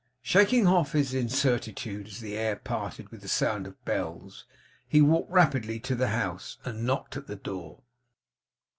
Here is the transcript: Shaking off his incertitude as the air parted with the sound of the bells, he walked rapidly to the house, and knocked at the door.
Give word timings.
Shaking 0.23 0.65
off 0.65 0.93
his 0.93 1.13
incertitude 1.13 2.07
as 2.07 2.21
the 2.21 2.35
air 2.35 2.55
parted 2.55 3.09
with 3.09 3.21
the 3.21 3.27
sound 3.27 3.67
of 3.67 3.73
the 3.73 3.79
bells, 3.85 4.47
he 4.87 4.99
walked 4.99 5.29
rapidly 5.31 5.79
to 5.81 5.93
the 5.93 6.07
house, 6.07 6.57
and 6.65 6.87
knocked 6.87 7.17
at 7.17 7.27
the 7.27 7.35
door. 7.35 7.83